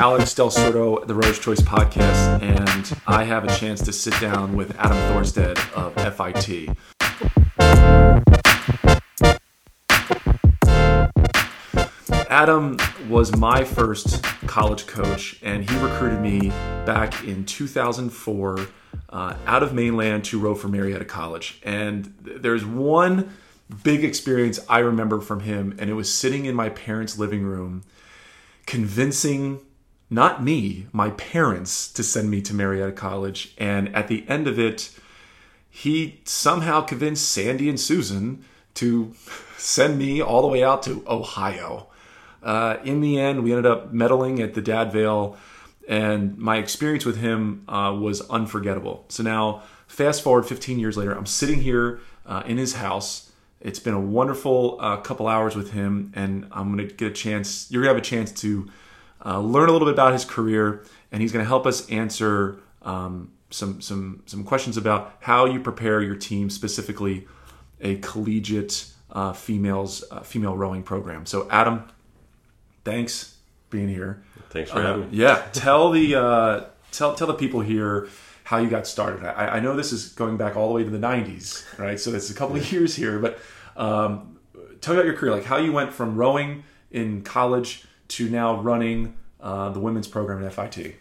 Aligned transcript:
Alex 0.00 0.32
Del 0.32 0.48
Sordo, 0.48 1.04
the 1.04 1.14
Rose 1.14 1.40
Choice 1.40 1.60
Podcast, 1.60 2.40
and 2.40 2.96
I 3.08 3.24
have 3.24 3.42
a 3.42 3.52
chance 3.56 3.80
to 3.82 3.92
sit 3.92 4.14
down 4.20 4.54
with 4.54 4.78
Adam 4.78 4.96
Thorstad 5.10 5.58
of 5.72 5.92
FIT. 6.14 6.68
Adam 12.30 12.76
was 13.08 13.34
my 13.36 13.64
first 13.64 14.22
college 14.46 14.86
coach, 14.86 15.40
and 15.42 15.68
he 15.68 15.76
recruited 15.78 16.20
me 16.20 16.50
back 16.86 17.24
in 17.24 17.44
2004 17.44 18.68
uh, 19.08 19.34
out 19.46 19.64
of 19.64 19.74
mainland 19.74 20.24
to 20.26 20.38
row 20.38 20.54
for 20.54 20.68
Marietta 20.68 21.06
College. 21.06 21.60
And 21.64 22.14
th- 22.24 22.40
there's 22.40 22.64
one 22.64 23.36
big 23.82 24.04
experience 24.04 24.60
I 24.68 24.78
remember 24.78 25.20
from 25.20 25.40
him, 25.40 25.74
and 25.80 25.90
it 25.90 25.94
was 25.94 26.14
sitting 26.14 26.44
in 26.44 26.54
my 26.54 26.68
parents' 26.68 27.18
living 27.18 27.42
room 27.42 27.82
convincing 28.64 29.60
not 30.10 30.42
me, 30.42 30.86
my 30.92 31.10
parents, 31.10 31.90
to 31.92 32.02
send 32.02 32.30
me 32.30 32.40
to 32.42 32.54
Marietta 32.54 32.92
College. 32.92 33.54
And 33.58 33.94
at 33.94 34.08
the 34.08 34.24
end 34.28 34.46
of 34.46 34.58
it, 34.58 34.90
he 35.68 36.20
somehow 36.24 36.80
convinced 36.80 37.30
Sandy 37.30 37.68
and 37.68 37.78
Susan 37.78 38.44
to 38.74 39.12
send 39.56 39.98
me 39.98 40.20
all 40.20 40.42
the 40.42 40.48
way 40.48 40.62
out 40.62 40.82
to 40.84 41.04
Ohio. 41.06 41.88
Uh, 42.42 42.76
in 42.84 43.00
the 43.00 43.18
end, 43.18 43.42
we 43.42 43.52
ended 43.52 43.66
up 43.66 43.92
medaling 43.92 44.40
at 44.40 44.54
the 44.54 44.62
Dad 44.62 44.92
Vale, 44.92 45.36
and 45.88 46.38
my 46.38 46.56
experience 46.56 47.04
with 47.04 47.18
him 47.18 47.64
uh, 47.68 47.94
was 47.98 48.20
unforgettable. 48.30 49.04
So 49.08 49.22
now, 49.22 49.62
fast 49.86 50.22
forward 50.22 50.46
15 50.46 50.78
years 50.78 50.96
later, 50.96 51.12
I'm 51.12 51.26
sitting 51.26 51.60
here 51.60 52.00
uh, 52.24 52.42
in 52.46 52.56
his 52.56 52.74
house. 52.74 53.32
It's 53.60 53.80
been 53.80 53.94
a 53.94 54.00
wonderful 54.00 54.78
uh, 54.80 54.98
couple 54.98 55.26
hours 55.26 55.56
with 55.56 55.72
him, 55.72 56.12
and 56.14 56.46
I'm 56.52 56.76
to 56.78 56.84
get 56.84 57.08
a 57.08 57.14
chance. 57.14 57.70
You're 57.70 57.82
to 57.82 57.88
have 57.88 57.96
a 57.96 58.00
chance 58.00 58.30
to 58.42 58.68
uh, 59.24 59.40
learn 59.40 59.68
a 59.68 59.72
little 59.72 59.86
bit 59.86 59.94
about 59.94 60.12
his 60.12 60.24
career, 60.24 60.84
and 61.10 61.22
he's 61.22 61.32
going 61.32 61.44
to 61.44 61.48
help 61.48 61.66
us 61.66 61.88
answer 61.90 62.60
um, 62.82 63.32
some 63.50 63.80
some 63.80 64.22
some 64.26 64.44
questions 64.44 64.76
about 64.76 65.16
how 65.20 65.46
you 65.46 65.60
prepare 65.60 66.02
your 66.02 66.16
team, 66.16 66.50
specifically 66.50 67.26
a 67.80 67.96
collegiate 67.96 68.86
uh, 69.10 69.32
females 69.32 70.04
uh, 70.10 70.20
female 70.20 70.56
rowing 70.56 70.82
program. 70.82 71.26
So, 71.26 71.48
Adam, 71.50 71.84
thanks 72.84 73.36
being 73.70 73.88
here. 73.88 74.22
Thanks 74.50 74.70
for 74.70 74.80
having 74.80 75.10
me. 75.10 75.16
Yeah, 75.18 75.46
tell 75.52 75.90
the 75.90 76.14
uh, 76.14 76.64
tell 76.92 77.14
tell 77.14 77.26
the 77.26 77.34
people 77.34 77.60
here 77.60 78.08
how 78.44 78.58
you 78.58 78.68
got 78.68 78.86
started. 78.86 79.24
I, 79.24 79.56
I 79.56 79.60
know 79.60 79.76
this 79.76 79.92
is 79.92 80.08
going 80.10 80.36
back 80.36 80.56
all 80.56 80.68
the 80.68 80.74
way 80.74 80.84
to 80.84 80.90
the 80.90 80.98
'90s, 80.98 81.78
right? 81.78 81.98
So 81.98 82.12
it's 82.14 82.30
a 82.30 82.34
couple 82.34 82.56
of 82.56 82.72
years 82.72 82.94
here, 82.94 83.18
but 83.18 83.38
um, 83.76 84.38
tell 84.80 84.94
me 84.94 85.00
about 85.00 85.06
your 85.06 85.16
career, 85.16 85.32
like 85.32 85.44
how 85.44 85.56
you 85.56 85.72
went 85.72 85.92
from 85.92 86.16
rowing 86.16 86.64
in 86.90 87.22
college 87.22 87.84
to 88.08 88.28
now 88.28 88.60
running 88.60 89.14
uh, 89.40 89.70
the 89.70 89.80
women's 89.80 90.08
program 90.08 90.44
at 90.44 90.52
FIT. 90.52 90.96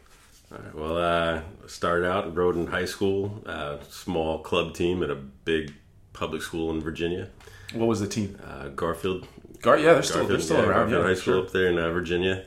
All 0.52 0.58
right, 0.60 0.76
well, 0.76 0.98
uh, 0.98 1.42
started 1.68 2.08
out 2.10 2.26
and 2.26 2.36
rowed 2.38 2.56
in 2.56 2.68
high 2.68 2.86
school, 2.86 3.42
uh, 3.46 3.78
small 3.90 4.40
club 4.40 4.74
team 4.74 5.04
at 5.04 5.10
a 5.10 5.16
big 5.16 5.74
public 6.14 6.42
school 6.42 6.72
in 6.72 6.80
Virginia, 6.82 7.30
What 7.74 7.88
was 7.88 8.00
the 8.00 8.08
team? 8.08 8.40
uh, 8.48 8.70
Garfield. 8.70 9.28
Gar- 9.62 9.78
yeah, 9.78 9.94
they're 9.94 10.04
still 10.04 10.18
Garfield, 10.22 10.32
they're 10.40 10.46
still 10.46 10.58
yeah, 10.58 10.64
around. 10.64 10.90
Garfield 10.90 11.02
Yeah, 11.02 11.08
High 11.08 11.14
School 11.16 11.34
sure. 11.34 11.44
up 11.46 11.52
there 11.52 11.68
in 11.68 11.78
uh, 11.78 11.92
Virginia. 11.92 12.46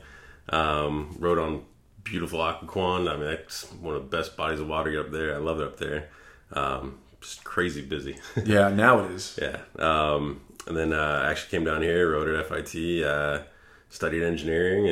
Um, 0.49 1.15
rowed 1.19 1.37
on 1.37 1.63
beautiful 2.03 2.39
Occoquan. 2.39 3.07
I 3.09 3.15
mean, 3.17 3.25
that's 3.25 3.71
one 3.73 3.95
of 3.95 4.09
the 4.09 4.17
best 4.17 4.35
bodies 4.35 4.59
of 4.59 4.67
water 4.67 4.99
up 4.99 5.11
there. 5.11 5.35
I 5.35 5.37
love 5.37 5.59
it 5.61 5.67
up 5.67 5.77
there. 5.77 6.09
Um, 6.53 6.97
just 7.21 7.43
crazy 7.43 7.81
busy. 7.81 8.17
Yeah, 8.45 8.69
now 8.69 8.99
it 9.05 9.11
is. 9.11 9.39
Yeah. 9.41 9.59
Um, 9.77 10.41
and 10.67 10.75
then 10.75 10.91
uh, 10.91 11.21
I 11.25 11.31
actually 11.31 11.51
came 11.51 11.63
down 11.65 11.81
here, 11.83 12.11
wrote 12.11 12.27
at 12.27 12.47
FIT, 12.47 13.03
uh, 13.05 13.43
studied 13.91 14.23
engineering, 14.23 14.87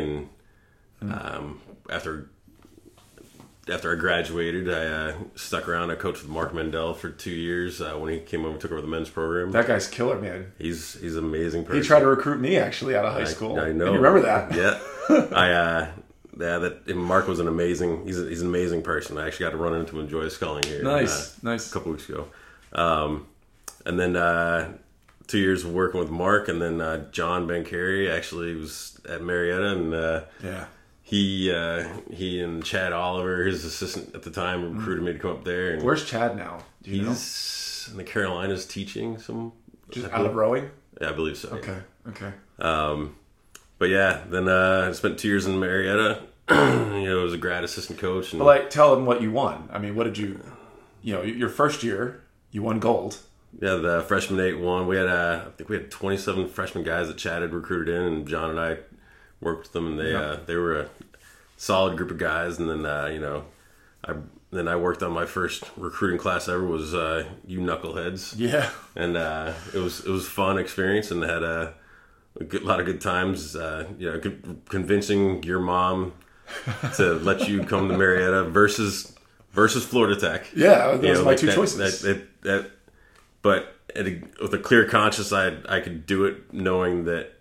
and 1.01 1.11
um, 1.11 1.61
after 1.89 2.29
after 3.69 3.91
I 3.91 3.95
graduated, 3.95 4.69
I 4.69 4.85
uh, 4.85 5.13
stuck 5.35 5.67
around. 5.67 5.89
I 5.91 5.95
coached 5.95 6.21
with 6.21 6.31
Mark 6.31 6.53
Mendel 6.53 6.93
for 6.93 7.09
two 7.09 7.31
years 7.31 7.81
uh, 7.81 7.93
when 7.93 8.13
he 8.13 8.19
came 8.19 8.41
over 8.41 8.51
and 8.51 8.61
took 8.61 8.71
over 8.71 8.81
the 8.81 8.87
men's 8.87 9.09
program. 9.09 9.51
That 9.51 9.67
guy's 9.67 9.87
killer, 9.87 10.19
man. 10.19 10.51
he's 10.59 10.99
he's 10.99 11.15
an 11.15 11.25
amazing 11.25 11.63
person. 11.65 11.81
He 11.81 11.87
tried 11.87 12.01
to 12.01 12.07
recruit 12.07 12.39
me 12.39 12.57
actually 12.57 12.95
out 12.95 13.05
of 13.05 13.13
high 13.13 13.21
I- 13.21 13.25
school. 13.25 13.59
I, 13.59 13.71
know. 13.71 13.85
You 13.93 13.99
remember 13.99 14.21
that? 14.21 14.53
Yeah. 14.59 14.79
I 15.35 15.51
uh, 15.51 15.87
yeah. 16.37 16.57
That 16.59 16.81
and 16.87 16.97
Mark 16.97 17.27
was 17.27 17.39
an 17.39 17.47
amazing. 17.47 18.05
He's 18.05 18.19
a, 18.19 18.27
he's 18.27 18.41
an 18.41 18.47
amazing 18.47 18.83
person. 18.83 19.17
I 19.17 19.27
actually 19.27 19.45
got 19.45 19.51
to 19.51 19.57
run 19.57 19.73
into 19.75 19.93
him 19.93 19.99
and 19.99 20.07
enjoy 20.07 20.27
sculling 20.29 20.63
here. 20.63 20.83
Nice, 20.83 21.35
uh, 21.35 21.39
nice. 21.43 21.69
a 21.69 21.73
couple 21.73 21.91
weeks 21.91 22.07
ago. 22.07 22.27
Um, 22.73 23.27
and 23.85 23.99
then 23.99 24.15
uh, 24.15 24.71
two 25.29 25.37
years 25.37 25.63
of 25.63 25.71
working 25.71 25.99
with 26.01 26.09
Mark, 26.09 26.49
and 26.49 26.61
then 26.61 26.81
uh, 26.81 27.09
John 27.11 27.47
Bencari 27.47 28.11
actually 28.11 28.55
was 28.55 28.99
at 29.07 29.21
Marietta, 29.21 29.67
and 29.71 29.93
uh, 29.93 30.21
Yeah. 30.43 30.65
he 31.01 31.51
uh, 31.51 31.87
he 32.11 32.41
and 32.41 32.63
Chad 32.65 32.91
Oliver, 32.91 33.45
his 33.45 33.63
assistant 33.63 34.13
at 34.15 34.23
the 34.23 34.31
time, 34.31 34.77
recruited 34.77 35.05
me 35.05 35.13
to 35.13 35.19
come 35.19 35.31
up 35.31 35.43
there. 35.45 35.71
And 35.71 35.83
Where's 35.83 36.03
Chad 36.03 36.35
now? 36.35 36.63
Do 36.83 36.91
you 36.91 37.03
know? 37.03 37.09
he's 37.09 37.87
in 37.91 37.97
the 37.97 38.03
Carolinas 38.03 38.65
teaching 38.65 39.17
some. 39.19 39.53
Just 39.91 40.11
out 40.11 40.25
of 40.25 40.35
rowing. 40.35 40.69
yeah, 41.01 41.09
I 41.09 41.13
believe 41.13 41.37
so. 41.37 41.49
Okay. 41.49 41.77
Okay. 42.09 42.31
Um, 42.59 43.15
but 43.79 43.89
yeah, 43.89 44.21
then 44.29 44.47
uh, 44.47 44.85
I 44.89 44.91
spent 44.91 45.17
two 45.17 45.27
years 45.29 45.45
in 45.47 45.59
Marietta. 45.59 46.21
you 46.51 46.55
know, 47.05 47.25
as 47.25 47.33
a 47.33 47.37
grad 47.37 47.63
assistant 47.63 47.97
coach, 47.99 48.33
and 48.33 48.39
But 48.39 48.45
like, 48.45 48.69
tell 48.71 48.93
them 48.95 49.05
what 49.05 49.21
you 49.21 49.31
won. 49.31 49.69
I 49.71 49.77
mean, 49.79 49.95
what 49.95 50.03
did 50.05 50.17
you? 50.17 50.39
You 51.03 51.13
know, 51.13 51.21
your 51.21 51.49
first 51.49 51.81
year, 51.83 52.23
you 52.51 52.61
won 52.63 52.79
gold. 52.79 53.17
Yeah, 53.61 53.75
the 53.75 54.01
freshman 54.07 54.39
eight 54.39 54.59
one. 54.59 54.87
We 54.87 54.97
had 54.97 55.07
uh, 55.07 55.43
I 55.47 55.49
think 55.51 55.69
we 55.69 55.77
had 55.77 55.89
twenty 55.91 56.17
seven 56.17 56.47
freshman 56.47 56.83
guys 56.83 57.07
that 57.07 57.17
Chad 57.17 57.41
had 57.41 57.53
recruited 57.53 57.93
in, 57.95 58.01
and 58.03 58.27
John 58.27 58.49
and 58.51 58.59
I 58.59 58.77
worked 59.41 59.63
with 59.63 59.71
them, 59.73 59.87
and 59.87 59.99
they 59.99 60.13
uh, 60.13 60.37
they 60.45 60.55
were 60.55 60.79
a 60.79 60.89
solid 61.57 61.97
group 61.97 62.11
of 62.11 62.17
guys. 62.17 62.57
And 62.59 62.69
then 62.69 62.85
uh, 62.85 63.07
you 63.07 63.19
know, 63.19 63.45
I 64.05 64.15
then 64.51 64.67
I 64.67 64.75
worked 64.75 65.03
on 65.03 65.11
my 65.11 65.25
first 65.25 65.63
recruiting 65.77 66.17
class 66.19 66.47
ever 66.47 66.65
was 66.65 66.93
uh, 66.93 67.25
you 67.45 67.59
knuckleheads, 67.59 68.33
Yeah. 68.37 68.69
and 68.95 69.17
uh, 69.17 69.53
it 69.73 69.79
was 69.79 70.05
it 70.05 70.09
was 70.09 70.25
a 70.27 70.29
fun 70.29 70.57
experience, 70.57 71.11
and 71.11 71.21
had 71.23 71.43
a, 71.43 71.73
a 72.39 72.43
good, 72.43 72.63
lot 72.63 72.79
of 72.79 72.85
good 72.85 73.01
times. 73.01 73.55
Uh, 73.55 73.87
you 73.97 74.11
know, 74.11 74.19
convincing 74.69 75.43
your 75.43 75.59
mom 75.59 76.13
to 76.95 77.13
let 77.23 77.47
you 77.47 77.63
come 77.63 77.89
to 77.89 77.97
Marietta 77.97 78.45
versus 78.45 79.13
versus 79.51 79.83
Florida 79.85 80.19
Tech 80.19 80.47
Yeah. 80.55 80.91
Those 80.95 81.03
you 81.03 81.13
know, 81.13 81.19
my 81.23 81.31
like 81.31 81.39
two 81.39 81.47
that, 81.47 81.55
choices. 81.55 82.01
That, 82.01 82.07
that, 82.07 82.41
that, 82.43 82.71
but 83.41 83.75
at 83.95 84.07
a, 84.07 84.21
with 84.41 84.53
a 84.53 84.59
clear 84.59 84.85
conscience, 84.87 85.31
I 85.33 85.57
I 85.67 85.79
could 85.79 86.05
do 86.05 86.25
it 86.25 86.53
knowing 86.53 87.05
that 87.05 87.33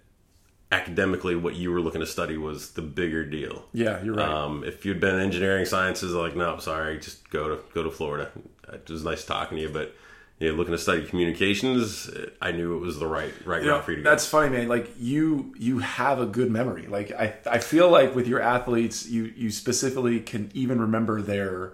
academically 0.70 1.34
what 1.34 1.54
you 1.54 1.72
were 1.72 1.80
looking 1.80 2.00
to 2.00 2.06
study 2.06 2.36
was 2.36 2.72
the 2.72 2.82
bigger 2.82 3.24
deal. 3.24 3.64
yeah, 3.72 4.02
you're 4.02 4.14
right. 4.14 4.28
Um, 4.28 4.64
if 4.64 4.84
you'd 4.84 5.00
been 5.00 5.18
engineering 5.18 5.64
sciences, 5.64 6.12
like 6.12 6.36
no, 6.36 6.58
sorry, 6.58 6.98
just 6.98 7.28
go 7.30 7.48
to 7.48 7.58
go 7.74 7.82
to 7.82 7.90
Florida. 7.90 8.30
It 8.72 8.88
was 8.90 9.02
nice 9.04 9.24
talking 9.24 9.56
to 9.56 9.62
you, 9.62 9.70
but 9.70 9.94
you 10.38 10.50
know, 10.50 10.54
looking 10.56 10.72
to 10.72 10.78
study 10.78 11.04
communications, 11.06 12.08
I 12.40 12.52
knew 12.52 12.76
it 12.76 12.80
was 12.80 12.98
the 12.98 13.06
right 13.06 13.32
right 13.46 13.62
You 13.62 13.68
know, 13.68 13.74
route 13.76 13.84
for 13.84 13.90
you 13.92 13.96
to 13.96 14.02
go. 14.02 14.10
that's 14.10 14.26
funny, 14.26 14.50
man. 14.50 14.68
Like 14.68 14.90
you, 14.98 15.54
you 15.58 15.78
have 15.80 16.20
a 16.20 16.26
good 16.26 16.50
memory. 16.50 16.86
Like 16.86 17.10
I, 17.12 17.34
I 17.50 17.58
feel 17.58 17.90
like 17.90 18.14
with 18.14 18.28
your 18.28 18.40
athletes, 18.40 19.08
you, 19.08 19.32
you 19.36 19.50
specifically 19.50 20.20
can 20.20 20.50
even 20.54 20.80
remember 20.80 21.22
their, 21.22 21.72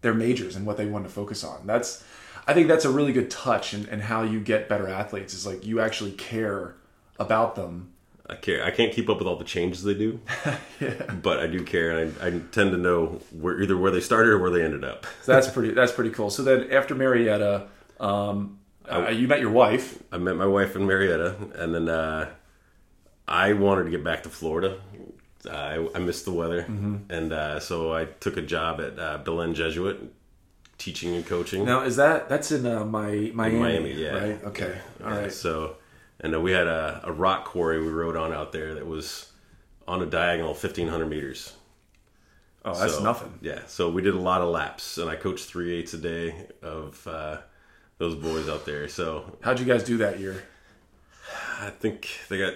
their 0.00 0.14
majors 0.14 0.56
and 0.56 0.66
what 0.66 0.76
they 0.76 0.86
want 0.86 1.04
to 1.04 1.10
focus 1.10 1.44
on. 1.44 1.66
That's, 1.68 2.02
I 2.50 2.52
think 2.52 2.66
that's 2.66 2.84
a 2.84 2.90
really 2.90 3.12
good 3.12 3.30
touch 3.30 3.74
and, 3.74 3.86
and 3.90 4.02
how 4.02 4.22
you 4.24 4.40
get 4.40 4.68
better 4.68 4.88
athletes 4.88 5.34
is 5.34 5.46
like 5.46 5.64
you 5.64 5.78
actually 5.78 6.10
care 6.10 6.74
about 7.16 7.54
them. 7.54 7.92
I 8.28 8.34
care. 8.34 8.64
I 8.64 8.72
can't 8.72 8.92
keep 8.92 9.08
up 9.08 9.18
with 9.18 9.28
all 9.28 9.36
the 9.36 9.44
changes 9.44 9.84
they 9.84 9.94
do, 9.94 10.18
but 11.22 11.38
I 11.38 11.46
do 11.46 11.62
care, 11.62 11.96
and 11.96 12.16
I, 12.20 12.26
I 12.26 12.30
tend 12.50 12.72
to 12.72 12.76
know 12.76 13.20
where 13.30 13.62
either 13.62 13.76
where 13.76 13.92
they 13.92 14.00
started 14.00 14.30
or 14.30 14.38
where 14.38 14.50
they 14.50 14.64
ended 14.64 14.82
up. 14.82 15.06
So 15.22 15.32
that's 15.32 15.48
pretty, 15.48 15.74
that's 15.74 15.92
pretty 15.92 16.10
cool. 16.10 16.28
So 16.28 16.42
then 16.42 16.72
after 16.72 16.96
Marietta, 16.96 17.68
um, 18.00 18.58
uh, 18.90 19.10
you 19.10 19.28
met 19.28 19.38
your 19.38 19.50
wife. 19.50 20.02
I 20.10 20.18
met 20.18 20.34
my 20.34 20.46
wife 20.46 20.74
in 20.74 20.86
Marietta, 20.86 21.36
and 21.54 21.72
then 21.72 21.88
uh, 21.88 22.30
I 23.28 23.52
wanted 23.52 23.84
to 23.84 23.90
get 23.90 24.02
back 24.02 24.24
to 24.24 24.28
Florida. 24.28 24.80
I, 25.48 25.88
I 25.94 26.00
missed 26.00 26.24
the 26.24 26.32
weather, 26.32 26.64
and 27.08 27.32
uh, 27.32 27.60
so 27.60 27.94
I 27.94 28.06
took 28.06 28.36
a 28.36 28.42
job 28.42 28.80
at 28.80 28.98
uh, 28.98 29.18
Belen 29.18 29.54
Jesuit, 29.54 30.12
teaching 30.80 31.14
and 31.14 31.24
coaching. 31.24 31.64
Now 31.64 31.82
is 31.82 31.94
that 31.96 32.28
that's 32.28 32.50
in 32.50 32.66
uh, 32.66 32.84
my 32.84 33.30
Miami, 33.32 33.58
Miami, 33.58 33.92
yeah. 33.92 34.08
right? 34.14 34.44
Okay, 34.46 34.76
all 35.04 35.10
Yeah, 35.10 35.18
right. 35.20 35.32
So, 35.32 35.76
and 36.18 36.34
uh, 36.34 36.40
we 36.40 36.50
had 36.50 36.66
a, 36.66 37.02
a 37.04 37.12
rock 37.12 37.44
quarry 37.44 37.80
we 37.80 37.88
rode 37.92 38.16
on 38.16 38.32
out 38.32 38.50
there 38.50 38.74
that 38.74 38.86
was 38.86 39.30
on 39.86 40.02
a 40.02 40.06
diagonal, 40.06 40.54
fifteen 40.54 40.88
hundred 40.88 41.06
meters. 41.06 41.52
Oh, 42.64 42.74
that's 42.78 42.96
So, 42.96 43.02
nothing. 43.02 43.38
Yeah, 43.40 43.60
so 43.68 43.90
we 43.90 44.02
did 44.02 44.14
a 44.14 44.18
lot 44.20 44.42
of 44.42 44.48
laps, 44.48 44.98
and 44.98 45.08
I 45.08 45.16
coached 45.16 45.46
three 45.46 45.72
eights 45.74 45.94
a 45.94 45.98
day 45.98 46.46
of 46.62 47.06
uh, 47.06 47.38
those 47.98 48.14
boys 48.16 48.48
out 48.48 48.66
there. 48.66 48.88
So 48.88 49.38
How'd 49.40 49.60
you 49.60 49.66
guys 49.66 49.82
do 49.84 49.96
that 49.98 50.18
year? 50.20 50.42
I 51.60 51.70
think 51.70 52.08
they 52.28 52.38
got 52.38 52.54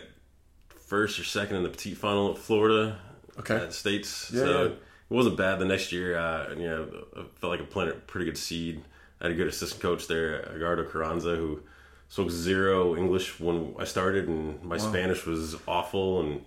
first 0.86 1.18
or 1.18 1.24
second 1.24 1.56
in 1.56 1.62
the 1.62 1.68
petite 1.70 1.96
final 1.96 2.32
at 2.32 2.38
Florida 2.38 2.98
Okay. 3.38 3.56
at 3.56 3.72
States. 3.72 4.30
Yeah, 4.32 4.40
so 4.40 4.62
yeah. 4.64 4.70
It 5.10 5.14
wasn't 5.14 5.36
bad. 5.36 5.58
The 5.58 5.64
next 5.64 5.92
year, 5.92 6.16
uh, 6.16 6.50
you 6.54 6.66
know, 6.66 6.88
I 7.16 7.24
felt 7.40 7.50
like 7.50 7.60
I 7.60 7.64
planted 7.64 7.96
a 7.96 8.00
pretty 8.00 8.26
good 8.26 8.38
seed. 8.38 8.82
I 9.20 9.24
had 9.24 9.32
a 9.32 9.34
good 9.34 9.46
assistant 9.46 9.80
coach 9.80 10.06
there, 10.06 10.42
Agardo 10.54 10.90
Carranza, 10.90 11.36
who 11.36 11.62
spoke 12.08 12.30
zero 12.30 12.96
English 12.96 13.40
when 13.40 13.74
I 13.78 13.84
started, 13.84 14.28
and 14.28 14.62
my 14.62 14.76
Spanish 14.78 15.26
was 15.26 15.56
awful. 15.66 16.20
And 16.20 16.44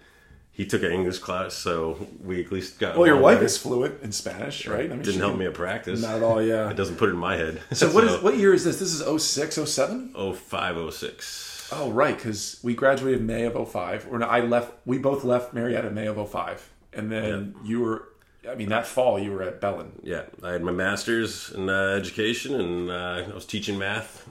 he 0.51 0.65
took 0.65 0.81
an 0.81 0.91
English 0.91 1.19
class, 1.19 1.53
so 1.53 2.07
we 2.23 2.43
at 2.43 2.51
least 2.51 2.79
got. 2.79 2.97
Well, 2.97 3.05
your 3.05 3.17
wife 3.17 3.35
better. 3.35 3.45
is 3.45 3.57
fluent 3.57 4.01
in 4.01 4.11
Spanish, 4.11 4.65
right? 4.67 4.85
I 4.85 4.95
mean, 4.95 5.03
didn't 5.03 5.19
help 5.21 5.37
me 5.37 5.45
at 5.45 5.53
practice. 5.53 6.01
Not 6.01 6.15
at 6.15 6.23
all, 6.23 6.41
yeah. 6.41 6.69
It 6.71 6.75
doesn't 6.75 6.97
put 6.97 7.09
it 7.09 7.13
in 7.13 7.19
my 7.19 7.37
head. 7.37 7.61
So 7.73 7.91
what 7.91 8.03
is 8.03 8.21
what 8.23 8.37
year 8.37 8.53
is 8.53 8.63
this? 8.63 8.79
This 8.79 8.91
is 8.91 9.23
06, 9.23 9.55
07? 9.55 10.13
Oh 10.15 10.33
five 10.33 10.75
oh 10.75 10.89
six. 10.89 11.71
Right, 11.71 12.15
because 12.15 12.59
we 12.63 12.73
graduated 12.73 13.21
May 13.21 13.43
of 13.43 13.71
05. 13.71 14.07
Or 14.09 14.17
no, 14.17 14.25
I 14.25 14.39
left. 14.39 14.73
We 14.85 14.97
both 14.97 15.23
left 15.23 15.53
Marietta 15.53 15.91
May 15.91 16.07
of 16.07 16.29
05, 16.29 16.69
and 16.93 17.11
then 17.11 17.55
you 17.63 17.81
were. 17.81 18.09
I 18.49 18.55
mean, 18.55 18.69
that 18.69 18.87
fall 18.87 19.19
you 19.19 19.31
were 19.31 19.43
at 19.43 19.59
Belen. 19.61 19.91
Yeah, 20.03 20.23
I 20.43 20.51
had 20.53 20.63
my 20.63 20.71
master's 20.71 21.51
in 21.51 21.69
uh, 21.69 21.97
education, 21.99 22.59
and 22.59 22.89
uh, 22.89 23.23
I 23.29 23.33
was 23.33 23.45
teaching 23.45 23.77
math. 23.77 24.27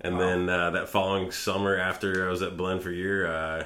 And 0.00 0.20
then 0.20 0.48
uh, 0.48 0.70
that 0.70 0.88
following 0.88 1.32
summer, 1.32 1.76
after 1.76 2.28
I 2.28 2.30
was 2.30 2.40
at 2.42 2.56
Belen 2.56 2.78
for 2.80 2.90
a 2.90 2.94
year, 2.94 3.26
uh, 3.26 3.64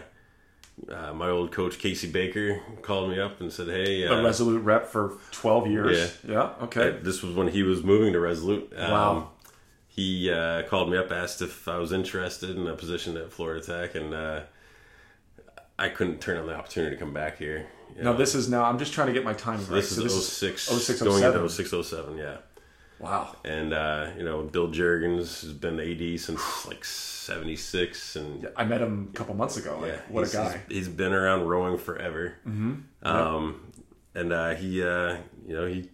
uh, 0.91 1.13
my 1.13 1.29
old 1.29 1.53
coach 1.53 1.79
Casey 1.79 2.11
Baker 2.11 2.61
called 2.81 3.11
me 3.11 3.21
up 3.21 3.41
and 3.41 3.53
said, 3.53 3.69
"Hey, 3.69 4.03
A 4.05 4.19
uh, 4.19 4.23
Resolute 4.23 4.63
rep 4.63 4.87
for 4.87 5.19
12 5.33 5.67
years. 5.67 6.19
Yeah. 6.27 6.55
okay. 6.63 6.99
this 7.03 7.23
was 7.23 7.35
when 7.37 7.49
he 7.49 7.63
was 7.63 7.83
moving 7.83 8.13
to 8.15 8.21
Resolute. 8.21 8.73
Um, 8.77 8.91
Wow. 8.91 9.29
He 9.87 10.31
uh, 10.31 10.63
called 10.63 10.91
me 10.91 10.97
up, 10.97 11.13
asked 11.13 11.43
if 11.43 11.69
I 11.69 11.77
was 11.77 11.93
interested 11.93 12.57
in 12.57 12.67
a 12.67 12.75
position 12.75 13.19
at 13.19 13.31
Florida 13.31 13.63
Tech, 13.63 13.95
and 13.95 14.15
uh, 14.15 14.41
I 15.79 15.89
couldn't 15.89 16.21
turn 16.21 16.37
on 16.37 16.47
the 16.47 16.55
opportunity 16.55 16.95
to 16.97 17.01
come 17.01 17.13
back 17.13 17.39
here. 17.39 17.67
You 17.97 18.05
Now 18.05 18.13
know, 18.13 18.19
this 18.19 18.35
is 18.35 18.49
now. 18.49 18.65
I'm 18.65 18.79
just 18.79 18.93
trying 18.93 19.09
to 19.09 19.13
get 19.13 19.25
my 19.25 19.35
timing 19.35 19.67
right. 19.67 19.77
this 19.77 19.97
So 19.97 20.05
is 20.05 20.29
06, 20.29 20.63
06, 20.63 21.03
going 21.03 21.21
07. 21.21 21.43
into 21.43 21.49
06, 21.49 21.89
07, 21.89 22.17
yeah. 22.17 22.37
Wow. 23.03 23.37
And 23.45 23.73
uh, 23.73 24.11
you 24.17 24.25
know, 24.25 24.43
Bill 24.43 24.69
Jurgens 24.69 25.43
has 25.43 25.53
been 25.53 25.81
AD 25.81 26.21
since 26.21 26.67
like 26.67 26.85
'76, 26.85 28.17
and 28.17 28.49
I 28.57 28.65
met 28.65 28.81
him 28.81 29.11
a 29.13 29.17
couple 29.17 29.35
months 29.35 29.57
ago. 29.57 29.79
Like, 29.81 29.93
yeah, 29.93 30.01
what 30.09 30.29
a 30.29 30.33
guy. 30.33 30.61
He's, 30.69 30.89
been 30.89 31.13
around 31.13 31.47
rowing 31.49 31.79
forever. 31.79 32.37
Mm-hmm. 32.47 32.75
Um, 33.07 33.73
and 34.15 34.33
uh, 34.33 34.55
he, 34.55 34.83
uh, 34.85 35.17
you 35.47 35.55
know, 35.55 35.67
he, 35.67 35.91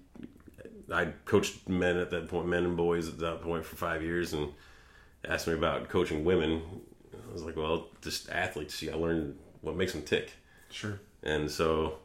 I 0.93 1.07
coached 1.25 1.67
men 1.67 1.97
at 1.97 2.11
that 2.11 2.29
point, 2.29 2.47
men 2.47 2.65
and 2.65 2.77
boys 2.77 3.09
at 3.09 3.19
that 3.21 3.41
point 3.41 3.65
for 3.65 3.77
five 3.77 4.03
years, 4.03 4.35
and 4.35 4.53
asked 5.27 5.47
me 5.47 5.55
about 5.55 5.89
coaching 5.89 6.27
women. 6.27 6.61
I 7.15 7.33
was 7.33 7.43
like, 7.43 7.57
well, 7.57 7.89
just 8.03 8.29
athletes. 8.29 8.75
See, 8.75 8.91
I 8.91 8.93
to 8.93 8.99
learn 8.99 9.39
what 9.61 9.77
makes 9.77 9.93
them 9.93 10.03
tick. 10.03 10.33
Sure. 10.71 11.01
And 11.23 11.51
so, 11.51 11.99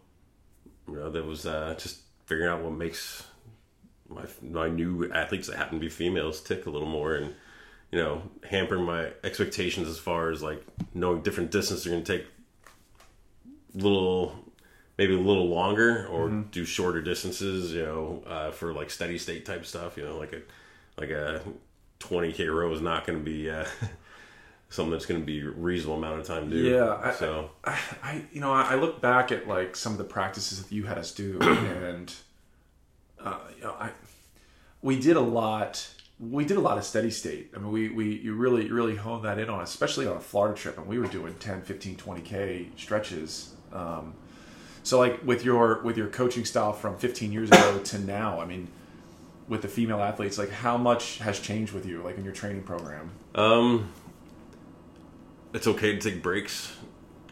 you 0.87 0.95
know, 0.95 1.09
that 1.09 1.25
was 1.25 1.45
uh, 1.45 1.75
just 1.77 1.99
figuring 2.25 2.49
out 2.49 2.61
what 2.61 2.73
makes 2.73 3.27
my 4.09 4.25
my 4.41 4.69
new 4.69 5.11
athletes 5.11 5.47
that 5.47 5.57
happen 5.57 5.79
to 5.79 5.81
be 5.81 5.89
females 5.89 6.41
tick 6.41 6.65
a 6.65 6.69
little 6.69 6.87
more, 6.87 7.15
and 7.15 7.33
you 7.91 7.99
know, 7.99 8.23
hampering 8.49 8.83
my 8.83 9.11
expectations 9.23 9.87
as 9.87 9.97
far 9.97 10.29
as 10.29 10.41
like 10.41 10.63
knowing 10.93 11.21
different 11.21 11.51
distances 11.51 11.85
are 11.85 11.91
going 11.91 12.03
to 12.03 12.17
take 12.17 12.27
little, 13.73 14.35
maybe 14.97 15.13
a 15.13 15.19
little 15.19 15.47
longer, 15.47 16.07
or 16.07 16.29
do 16.29 16.65
shorter 16.65 17.01
distances. 17.01 17.73
You 17.73 17.83
know, 17.83 18.23
uh, 18.27 18.51
for 18.51 18.73
like 18.73 18.89
steady 18.89 19.17
state 19.17 19.45
type 19.45 19.65
stuff. 19.65 19.97
You 19.97 20.05
know, 20.05 20.17
like 20.17 20.33
a 20.33 20.41
like 20.99 21.09
a 21.09 21.41
twenty 21.99 22.33
k 22.33 22.47
row 22.47 22.71
is 22.73 22.81
not 22.81 23.05
going 23.05 23.19
to 23.19 23.25
be. 23.25 23.49
Uh, 23.49 23.65
Something 24.73 24.91
that's 24.93 25.05
going 25.05 25.19
to 25.19 25.25
be 25.25 25.39
a 25.39 25.51
reasonable 25.51 25.97
amount 25.97 26.19
of 26.19 26.25
time 26.25 26.49
to 26.49 26.55
do. 26.55 26.63
Yeah, 26.63 26.99
I- 26.99 27.11
so. 27.13 27.51
I, 27.63 27.79
I 28.01 28.21
you 28.31 28.41
know 28.41 28.51
I 28.51 28.73
look 28.73 29.01
back 29.01 29.31
at 29.31 29.47
like 29.47 29.75
some 29.75 29.91
of 29.91 29.99
the 29.99 30.03
practices 30.03 30.63
that 30.63 30.73
you 30.73 30.85
had 30.85 30.97
us 30.97 31.11
do 31.11 31.37
and 31.41 32.11
uh, 33.23 33.37
you 33.55 33.63
know 33.65 33.75
I 33.79 33.91
we 34.81 34.99
did 34.99 35.15
a 35.15 35.21
lot 35.21 35.87
we 36.19 36.43
did 36.43 36.57
a 36.57 36.59
lot 36.59 36.79
of 36.79 36.85
steady 36.85 37.11
state. 37.11 37.51
I 37.55 37.59
mean 37.59 37.71
we 37.71 37.89
we 37.89 38.15
you 38.17 38.33
really 38.33 38.71
really 38.71 38.95
honed 38.95 39.25
that 39.25 39.37
in 39.37 39.47
on 39.47 39.61
especially 39.61 40.07
on 40.07 40.17
a 40.17 40.19
Florida 40.19 40.57
trip 40.57 40.75
and 40.79 40.87
we 40.87 40.97
were 40.97 41.05
doing 41.05 41.35
10 41.35 41.61
15 41.61 41.95
20k 41.95 42.69
stretches 42.75 43.53
um, 43.73 44.15
so 44.81 44.97
like 44.97 45.23
with 45.23 45.45
your 45.45 45.83
with 45.83 45.97
your 45.97 46.07
coaching 46.07 46.45
style 46.45 46.73
from 46.73 46.97
15 46.97 47.31
years 47.31 47.49
ago 47.49 47.77
to 47.83 47.99
now 47.99 48.41
I 48.41 48.45
mean 48.45 48.69
with 49.47 49.61
the 49.61 49.67
female 49.67 50.01
athletes 50.01 50.39
like 50.39 50.49
how 50.49 50.77
much 50.77 51.19
has 51.19 51.39
changed 51.39 51.73
with 51.73 51.85
you 51.85 52.01
like 52.01 52.17
in 52.17 52.23
your 52.23 52.33
training 52.33 52.63
program? 52.63 53.11
Um, 53.35 53.91
it's 55.53 55.67
okay 55.67 55.93
to 55.95 55.99
take 55.99 56.21
breaks, 56.21 56.75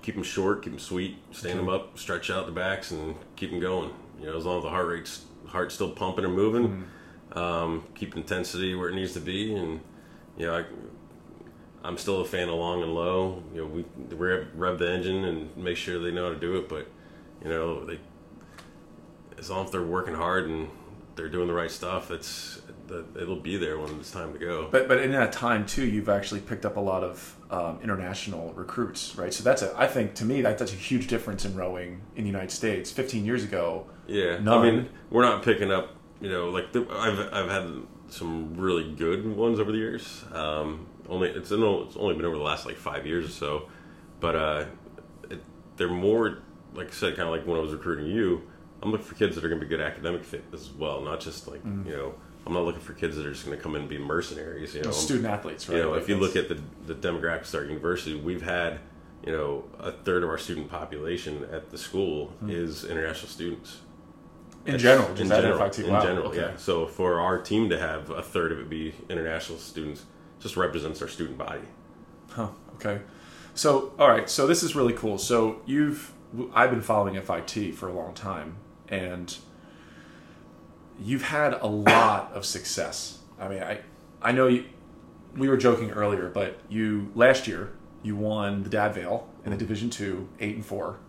keep 0.01 0.15
them 0.15 0.23
short, 0.23 0.63
keep 0.63 0.73
them 0.73 0.79
sweet, 0.79 1.17
stand 1.31 1.59
them 1.59 1.69
up, 1.69 1.97
stretch 1.97 2.29
out 2.29 2.45
the 2.45 2.51
backs, 2.51 2.91
and 2.91 3.15
keep 3.35 3.49
them 3.49 3.59
going. 3.59 3.91
You 4.19 4.27
know, 4.27 4.37
as 4.37 4.45
long 4.45 4.57
as 4.57 4.63
the 4.63 4.69
heart 4.69 4.87
rate's 4.87 5.25
heart's 5.47 5.75
still 5.75 5.91
pumping 5.91 6.23
and 6.23 6.33
moving, 6.33 6.85
um, 7.33 7.83
keep 7.95 8.15
intensity 8.15 8.75
where 8.75 8.89
it 8.89 8.95
needs 8.95 9.13
to 9.13 9.19
be, 9.19 9.53
and 9.55 9.81
you 10.37 10.45
know, 10.45 10.59
I, 10.59 10.65
I'm 11.83 11.97
still 11.97 12.21
a 12.21 12.25
fan 12.25 12.47
of 12.47 12.55
long 12.55 12.83
and 12.83 12.93
low. 12.93 13.43
You 13.53 13.61
know, 13.61 13.67
we 13.67 13.85
rev, 14.15 14.47
rev 14.55 14.79
the 14.79 14.91
engine 14.91 15.25
and 15.25 15.57
make 15.57 15.77
sure 15.77 15.99
they 15.99 16.11
know 16.11 16.27
how 16.27 16.33
to 16.33 16.39
do 16.39 16.57
it, 16.57 16.69
but 16.69 16.87
you 17.43 17.49
know, 17.49 17.85
they 17.85 17.99
as 19.37 19.49
long 19.49 19.65
as 19.65 19.71
they're 19.71 19.81
working 19.81 20.13
hard 20.13 20.47
and 20.47 20.69
they're 21.21 21.29
doing 21.29 21.47
the 21.47 21.53
right 21.53 21.69
stuff, 21.69 22.09
it's 22.09 22.59
it'll 23.15 23.39
be 23.39 23.55
there 23.55 23.77
when 23.79 23.89
it's 23.99 24.09
time 24.09 24.33
to 24.33 24.39
go. 24.39 24.67
But 24.71 24.87
but 24.87 24.97
in 24.97 25.11
that 25.11 25.31
time 25.31 25.67
too, 25.67 25.85
you've 25.85 26.09
actually 26.09 26.39
picked 26.39 26.65
up 26.65 26.77
a 26.77 26.79
lot 26.79 27.03
of 27.03 27.35
um, 27.51 27.79
international 27.83 28.51
recruits, 28.53 29.15
right? 29.15 29.31
So 29.31 29.43
that's 29.43 29.61
a 29.61 29.71
I 29.77 29.85
think 29.85 30.15
to 30.15 30.25
me 30.25 30.41
that 30.41 30.57
that's 30.57 30.73
a 30.73 30.75
huge 30.75 31.05
difference 31.05 31.45
in 31.45 31.55
rowing 31.55 32.01
in 32.15 32.23
the 32.23 32.29
United 32.29 32.49
States. 32.49 32.89
Fifteen 32.91 33.23
years 33.23 33.43
ago, 33.43 33.85
Yeah, 34.07 34.39
None. 34.39 34.47
I 34.59 34.71
mean, 34.71 34.89
we're 35.11 35.21
not 35.21 35.43
picking 35.43 35.71
up. 35.71 35.95
You 36.21 36.29
know, 36.29 36.49
like 36.49 36.71
the, 36.71 36.87
I've 36.89 37.19
I've 37.31 37.49
had 37.49 37.69
some 38.09 38.55
really 38.55 38.91
good 38.91 39.23
ones 39.27 39.59
over 39.59 39.71
the 39.71 39.77
years. 39.77 40.25
Um, 40.33 40.87
only 41.07 41.29
it's, 41.29 41.49
been- 41.49 41.61
it's 41.63 41.97
only 41.97 42.15
been 42.15 42.25
over 42.25 42.35
the 42.35 42.43
last 42.43 42.65
like 42.65 42.77
five 42.77 43.05
years 43.05 43.25
or 43.25 43.31
so, 43.31 43.69
but 44.19 44.35
uh, 44.35 44.65
it, 45.29 45.43
they're 45.77 45.87
more 45.87 46.39
like 46.73 46.87
I 46.87 46.91
said, 46.91 47.15
kind 47.15 47.27
of 47.29 47.35
like 47.35 47.45
when 47.45 47.57
I 47.59 47.61
was 47.61 47.73
recruiting 47.73 48.07
you. 48.07 48.41
I'm 48.83 48.91
looking 48.91 49.05
for 49.05 49.15
kids 49.15 49.35
that 49.35 49.43
are 49.45 49.49
going 49.49 49.59
to 49.61 49.65
be 49.65 49.69
good 49.69 49.81
academic 49.81 50.23
fit 50.23 50.43
as 50.53 50.71
well, 50.71 51.01
not 51.01 51.19
just 51.19 51.47
like 51.47 51.63
Mm. 51.63 51.85
you 51.85 51.93
know. 51.93 52.13
I'm 52.47 52.53
not 52.53 52.61
looking 52.65 52.81
for 52.81 52.93
kids 52.93 53.15
that 53.17 53.25
are 53.27 53.31
just 53.31 53.45
going 53.45 53.55
to 53.55 53.61
come 53.61 53.75
in 53.75 53.81
and 53.81 53.89
be 53.89 53.99
mercenaries. 53.99 54.73
You 54.73 54.81
know, 54.81 54.89
student 54.91 55.27
athletes, 55.27 55.69
right? 55.69 55.77
you 55.77 55.83
know, 55.83 55.91
Like 55.91 56.01
if 56.01 56.09
you 56.09 56.17
look 56.17 56.35
at 56.35 56.49
the, 56.49 56.57
the 56.87 56.95
demographics 56.95 57.49
at 57.53 57.59
our 57.59 57.65
university, 57.65 58.15
we've 58.15 58.41
had, 58.41 58.79
you 59.23 59.31
know, 59.31 59.63
a 59.79 59.91
third 59.91 60.23
of 60.23 60.29
our 60.29 60.39
student 60.39 60.67
population 60.67 61.45
at 61.51 61.69
the 61.69 61.77
school 61.77 62.27
Hmm. 62.39 62.49
is 62.49 62.83
international 62.83 63.27
students. 63.29 63.77
in 64.65 64.79
general, 64.79 65.07
in 65.09 65.27
general, 65.27 65.63
in 65.63 65.71
general, 66.01 66.27
okay. 66.29 66.37
yeah. 66.39 66.55
So 66.57 66.87
for 66.87 67.19
our 67.19 67.37
team 67.39 67.69
to 67.69 67.77
have 67.79 68.09
a 68.09 68.23
third 68.23 68.51
of 68.51 68.59
it 68.59 68.69
be 68.69 68.93
international 69.09 69.59
students, 69.59 70.05
just 70.39 70.57
represents 70.57 70.99
our 71.03 71.07
student 71.07 71.37
body. 71.37 71.61
Huh, 72.31 72.47
okay. 72.75 73.01
So, 73.53 73.93
all 73.99 74.09
right. 74.09 74.27
So 74.27 74.47
this 74.47 74.63
is 74.63 74.75
really 74.75 74.93
cool. 74.93 75.17
So 75.19 75.61
you've, 75.67 76.11
I've 76.55 76.71
been 76.71 76.81
following 76.81 77.19
FIT 77.21 77.75
for 77.75 77.87
a 77.87 77.93
long 77.93 78.13
time, 78.15 78.55
and 78.91 79.35
you've 80.99 81.23
had 81.23 81.53
a 81.53 81.65
lot 81.65 82.31
of 82.33 82.45
success. 82.45 83.19
I 83.39 83.47
mean, 83.47 83.63
I, 83.63 83.79
I 84.21 84.31
know 84.31 84.47
you. 84.47 84.65
We 85.35 85.47
were 85.47 85.57
joking 85.57 85.91
earlier, 85.91 86.29
but 86.29 86.59
you 86.69 87.09
last 87.15 87.47
year 87.47 87.71
you 88.03 88.17
won 88.17 88.63
the 88.63 88.69
Dad 88.69 88.93
Vale 88.93 89.27
in 89.45 89.51
the 89.51 89.57
Division 89.57 89.89
Two, 89.89 90.27
eight 90.39 90.55
and 90.55 90.65
four. 90.65 90.99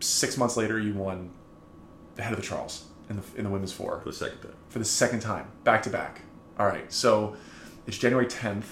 Six 0.00 0.38
months 0.38 0.56
later, 0.56 0.78
you 0.78 0.94
won 0.94 1.30
the 2.16 2.22
head 2.22 2.32
of 2.32 2.40
the 2.40 2.46
Charles 2.46 2.86
in 3.10 3.16
the 3.16 3.22
in 3.36 3.44
the 3.44 3.50
women's 3.50 3.72
four 3.72 4.00
For 4.00 4.08
the 4.08 4.14
second 4.14 4.40
time, 4.40 4.54
for 4.68 4.78
the 4.78 4.84
second 4.84 5.20
time, 5.20 5.48
back 5.64 5.82
to 5.82 5.90
back. 5.90 6.22
All 6.58 6.66
right, 6.66 6.90
so 6.92 7.36
it's 7.86 7.98
January 7.98 8.26
10th, 8.26 8.64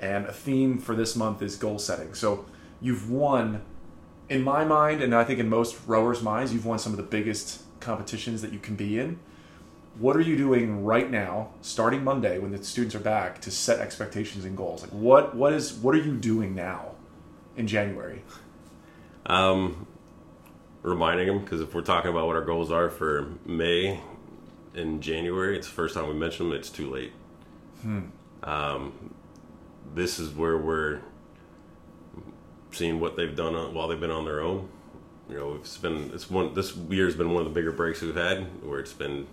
and 0.00 0.26
a 0.26 0.32
theme 0.32 0.78
for 0.78 0.94
this 0.94 1.16
month 1.16 1.42
is 1.42 1.56
goal 1.56 1.78
setting. 1.78 2.14
So 2.14 2.46
you've 2.80 3.10
won, 3.10 3.62
in 4.28 4.42
my 4.42 4.64
mind, 4.64 5.02
and 5.02 5.14
I 5.14 5.24
think 5.24 5.38
in 5.38 5.48
most 5.48 5.76
rowers' 5.86 6.22
minds, 6.22 6.52
you've 6.52 6.66
won 6.66 6.78
some 6.78 6.92
of 6.92 6.96
the 6.96 7.02
biggest 7.02 7.62
competitions 7.80 8.42
that 8.42 8.52
you 8.52 8.58
can 8.58 8.74
be 8.76 8.98
in. 8.98 9.18
What 9.98 10.16
are 10.16 10.20
you 10.20 10.36
doing 10.36 10.84
right 10.84 11.08
now, 11.10 11.50
starting 11.60 12.02
Monday 12.02 12.38
when 12.38 12.50
the 12.50 12.62
students 12.64 12.94
are 12.94 13.00
back, 13.00 13.40
to 13.42 13.50
set 13.50 13.78
expectations 13.78 14.44
and 14.44 14.56
goals? 14.56 14.82
Like 14.82 14.90
what 14.90 15.34
what 15.36 15.52
is 15.52 15.72
what 15.74 15.94
are 15.94 15.98
you 15.98 16.16
doing 16.16 16.54
now 16.54 16.92
in 17.56 17.68
January? 17.68 18.22
um, 19.26 19.86
reminding 20.82 21.26
them 21.26 21.40
because 21.40 21.60
if 21.60 21.74
we're 21.74 21.82
talking 21.82 22.10
about 22.10 22.26
what 22.26 22.36
our 22.36 22.44
goals 22.44 22.70
are 22.70 22.90
for 22.90 23.32
May 23.46 24.00
and 24.74 25.02
January, 25.02 25.56
it's 25.56 25.66
the 25.66 25.72
first 25.72 25.94
time 25.94 26.08
we 26.08 26.14
mention 26.14 26.48
them. 26.48 26.58
It's 26.58 26.70
too 26.70 26.90
late. 26.90 27.12
Hmm. 27.82 28.00
Um, 28.42 29.14
this 29.94 30.18
is 30.18 30.30
where 30.32 30.58
we're 30.58 31.00
seeing 32.74 33.00
what 33.00 33.16
they've 33.16 33.34
done 33.34 33.54
on, 33.54 33.74
while 33.74 33.88
they've 33.88 34.00
been 34.00 34.10
on 34.10 34.24
their 34.24 34.40
own. 34.40 34.68
You 35.28 35.36
know, 35.36 35.54
it's 35.54 35.78
been 35.78 36.10
it's 36.12 36.30
one 36.30 36.54
this 36.54 36.76
year's 36.76 37.16
been 37.16 37.32
one 37.32 37.46
of 37.46 37.52
the 37.52 37.54
bigger 37.54 37.72
breaks 37.72 38.02
we've 38.02 38.14
had, 38.14 38.44
where 38.62 38.78
it's 38.78 38.92
been 38.92 39.26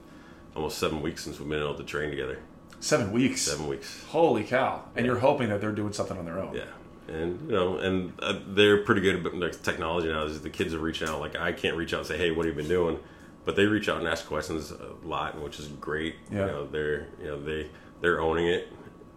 almost 0.55 0.77
seven 0.77 1.01
weeks 1.01 1.24
since 1.24 1.39
we've 1.39 1.50
been 1.50 1.60
able 1.60 1.75
to 1.75 1.83
train 1.83 2.10
together. 2.10 2.39
Seven 2.79 3.12
weeks. 3.12 3.41
Seven 3.41 3.67
weeks. 3.67 4.03
Holy 4.05 4.43
cow! 4.43 4.83
And 4.95 5.05
you're 5.05 5.19
hoping 5.19 5.50
that 5.50 5.62
they're 5.62 5.71
doing 5.71 5.93
something 5.93 6.17
on 6.17 6.25
their 6.25 6.39
own. 6.39 6.55
Yeah, 6.55 6.63
and 7.07 7.41
you 7.50 7.55
know, 7.55 7.77
and 7.77 8.13
uh, 8.19 8.39
they're 8.48 8.83
pretty 8.83 9.01
good 9.01 9.24
like, 9.33 9.62
technology 9.62 10.07
now. 10.07 10.24
Is 10.24 10.41
the 10.41 10.50
kids 10.50 10.74
are 10.74 10.79
reaching 10.79 11.07
out. 11.07 11.19
Like 11.19 11.36
I 11.36 11.51
can't 11.51 11.75
reach 11.75 11.93
out 11.93 12.00
and 12.00 12.07
say, 12.07 12.17
"Hey, 12.17 12.31
what 12.31 12.45
have 12.45 12.55
you 12.55 12.62
been 12.62 12.69
doing?" 12.69 13.00
But 13.43 13.55
they 13.55 13.65
reach 13.65 13.89
out 13.89 13.98
and 13.98 14.07
ask 14.07 14.25
questions 14.25 14.71
a 14.71 14.93
lot, 15.05 15.39
which 15.41 15.60
is 15.60 15.67
great. 15.67 16.15
Yeah. 16.31 16.45
You 16.45 16.51
know, 16.51 16.67
they're 16.67 17.07
you 17.19 17.27
know 17.27 17.41
they 17.43 17.69
they're 18.01 18.21
owning 18.21 18.48
it, 18.48 18.71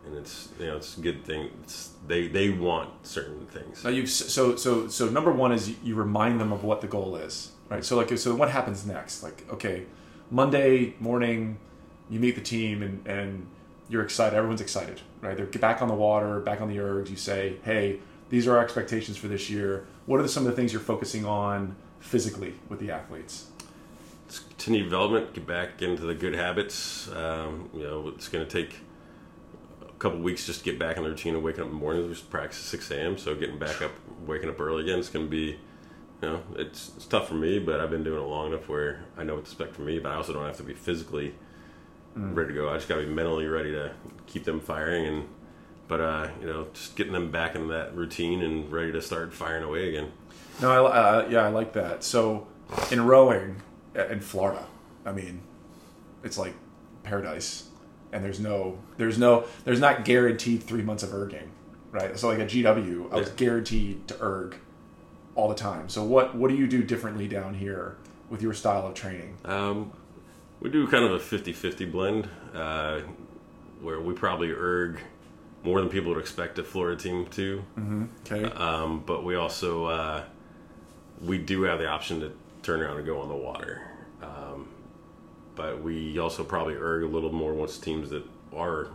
and 0.07 0.17
it's 0.17 0.49
you 0.59 0.67
know 0.67 0.77
it's 0.77 0.97
a 0.97 1.01
good 1.01 1.25
thing. 1.25 1.51
It's, 1.63 1.91
they 2.07 2.29
they 2.29 2.51
want 2.51 3.07
certain 3.07 3.47
things. 3.47 3.85
Now 3.85 3.91
you 3.91 4.07
so 4.07 4.57
so 4.57 4.89
so 4.89 5.09
number 5.09 5.33
one 5.33 5.53
is 5.53 5.75
you 5.83 5.95
remind 5.95 6.41
them 6.41 6.53
of 6.53 6.65
what 6.65 6.81
the 6.81 6.87
goal 6.87 7.17
is, 7.17 7.53
right? 7.69 7.85
So 7.85 7.97
like 7.97 8.17
so 8.19 8.35
what 8.35 8.51
happens 8.51 8.87
next? 8.87 9.23
Like 9.23 9.45
okay, 9.51 9.87
Monday 10.31 10.95
morning, 11.01 11.59
you 12.11 12.21
meet 12.21 12.35
the 12.35 12.41
team 12.41 12.83
and 12.83 13.07
and 13.07 13.47
you're 13.89 14.03
excited. 14.03 14.37
Everyone's 14.37 14.61
excited, 14.61 15.01
right? 15.21 15.37
They're 15.37 15.47
back 15.47 15.83
on 15.83 15.89
the 15.89 15.95
water, 15.95 16.41
back 16.41 16.61
on 16.61 16.69
the 16.69 16.79
ergs. 16.79 17.11
You 17.11 17.17
say, 17.17 17.57
hey, 17.65 18.01
these 18.31 18.47
are 18.47 18.57
our 18.57 18.65
expectations 18.65 19.17
for 19.17 19.29
this 19.29 19.51
year. 19.51 19.87
What 20.07 20.21
are 20.21 20.29
some 20.29 20.47
of 20.47 20.51
the 20.51 20.57
things 20.57 20.73
you're 20.73 20.83
focusing 20.83 21.25
on 21.25 21.77
physically 22.01 22.55
with 22.69 22.81
the 22.81 22.91
athletes? 22.91 23.51
It's 24.27 24.39
continue 24.39 24.85
development, 24.85 25.35
get 25.35 25.47
back 25.47 25.83
into 25.83 26.03
the 26.03 26.15
good 26.15 26.35
habits. 26.35 27.09
Um, 27.11 27.69
you 27.75 27.83
know, 27.83 28.09
it's 28.09 28.29
going 28.29 28.47
to 28.47 28.51
take 28.51 28.81
couple 29.99 30.19
weeks 30.19 30.47
just 30.47 30.61
to 30.61 30.65
get 30.65 30.79
back 30.79 30.97
in 30.97 31.03
the 31.03 31.09
routine 31.09 31.35
of 31.35 31.43
waking 31.43 31.63
up 31.63 31.69
in 31.69 31.75
the 31.75 31.81
morning. 31.81 32.09
We 32.09 32.15
practice 32.15 32.59
at 32.59 32.81
6 32.81 32.91
a.m., 32.91 33.19
so 33.19 33.35
getting 33.35 33.59
back 33.59 33.83
up, 33.83 33.93
waking 34.27 34.49
up 34.49 34.61
early 34.61 34.83
again, 34.83 34.99
it's 34.99 35.09
going 35.09 35.27
to 35.27 35.31
be, 35.31 35.59
you 36.23 36.29
know, 36.29 36.43
it's, 36.57 36.93
it's 36.97 37.07
tough 37.07 37.29
for 37.29 37.35
me, 37.35 37.59
but 37.59 37.81
I've 37.81 37.91
been 37.91 38.05
doing 38.05 38.21
it 38.23 38.27
long 38.27 38.53
enough 38.53 38.69
where 38.69 39.05
I 39.17 39.23
know 39.23 39.35
what 39.35 39.45
to 39.45 39.51
expect 39.51 39.75
from 39.75 39.87
me, 39.87 39.99
but 39.99 40.13
I 40.13 40.17
also 40.17 40.33
don't 40.33 40.45
have 40.45 40.57
to 40.59 40.63
be 40.63 40.75
physically 40.75 41.35
mm. 42.17 42.37
ready 42.37 42.53
to 42.53 42.55
go. 42.55 42.71
I 42.71 42.75
just 42.75 42.89
got 42.89 42.97
to 42.97 43.03
be 43.03 43.13
mentally 43.13 43.47
ready 43.47 43.73
to 43.73 43.93
keep 44.27 44.45
them 44.45 44.61
firing 44.61 45.07
and 45.07 45.29
but 45.87 46.01
uh, 46.01 46.29
you 46.41 46.47
know, 46.47 46.67
just 46.73 46.97
getting 46.97 47.13
them 47.13 47.31
back 47.31 47.55
in 47.55 47.69
that 47.69 47.95
routine 47.95 48.43
and 48.43 48.71
ready 48.73 48.93
to 48.93 49.03
start 49.03 49.35
firing 49.35 49.63
away 49.63 49.91
again. 49.91 50.13
No, 50.61 50.87
I, 50.87 50.97
uh, 50.97 51.29
yeah, 51.29 51.45
I 51.45 51.49
like 51.49 51.73
that. 51.75 52.05
So 52.05 52.47
in 52.91 53.05
rowing 53.05 53.61
uh, 53.97 54.07
in 54.07 54.21
Florida, 54.21 54.67
I 55.05 55.13
mean, 55.13 55.43
it's 56.23 56.39
like 56.39 56.55
paradise, 57.03 57.69
and 58.15 58.25
there's 58.25 58.41
no, 58.41 58.79
there's 58.97 59.19
no, 59.19 59.45
there's 59.65 59.81
not 59.81 60.05
guaranteed 60.05 60.63
three 60.63 60.83
months 60.83 61.03
of 61.03 61.11
erging, 61.11 61.49
right? 61.91 62.19
So 62.19 62.29
like 62.29 62.39
a 62.39 62.47
GW, 62.47 63.13
I 63.13 63.17
was 63.17 63.29
yeah. 63.29 63.35
guaranteed 63.37 64.09
to 64.09 64.23
erg 64.23 64.57
all 65.35 65.49
the 65.49 65.55
time. 65.55 65.89
So 65.89 66.05
what 66.05 66.35
what 66.35 66.49
do 66.49 66.57
you 66.57 66.67
do 66.67 66.83
differently 66.83 67.29
down 67.29 67.55
here 67.55 67.97
with 68.31 68.41
your 68.41 68.55
style 68.55 68.87
of 68.87 68.95
training? 68.95 69.37
Um, 69.45 69.93
we 70.61 70.71
do 70.71 70.87
kind 70.87 71.05
of 71.05 71.13
a 71.13 71.19
50-50 71.19 71.91
blend 71.91 72.29
uh, 72.55 73.01
where 73.81 74.01
we 74.01 74.15
probably 74.15 74.51
erg 74.51 75.01
more 75.63 75.81
than 75.81 75.89
people 75.89 76.11
would 76.11 76.21
expect 76.21 76.59
a 76.59 76.65
Florida 76.65 77.01
team 77.01 77.27
to. 77.27 77.65
Mm-hmm. 77.79 78.05
Okay. 78.21 78.45
Um, 78.55 79.03
but 79.05 79.25
we 79.25 79.35
also 79.35 79.87
uh, 79.87 80.25
we 81.21 81.39
do 81.39 81.63
have 81.63 81.79
the 81.79 81.89
option 81.89 82.21
to 82.21 82.33
turn 82.63 82.81
around 82.81 82.99
and 82.99 83.07
go 83.07 83.21
on 83.21 83.29
the 83.29 83.35
water. 83.35 83.83
But 85.57 85.83
we 85.83 86.19
also 86.19 86.45
probably 86.45 86.75
erg 86.75 87.05
a 87.05 87.07
little 87.07 87.33
more 87.33 87.55
once 87.55 87.79
teams 87.79 88.11
that 88.11 88.25
are 88.55 88.89